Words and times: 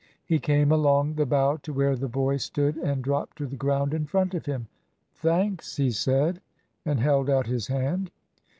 He 0.25 0.39
came 0.39 0.71
along 0.71 1.13
the 1.13 1.27
bough 1.27 1.57
to 1.57 1.71
where 1.71 1.95
the 1.95 2.07
boy 2.07 2.37
stood, 2.37 2.75
and 2.77 3.03
dropped 3.03 3.37
to 3.37 3.45
the 3.45 3.55
ground 3.55 3.93
in 3.93 4.07
front 4.07 4.33
of 4.33 4.47
him. 4.47 4.65
"Thanks," 5.13 5.77
he 5.77 5.91
said, 5.91 6.41
and 6.83 6.99
held 6.99 7.29
out 7.29 7.45
his 7.45 7.67
hand. 7.67 8.09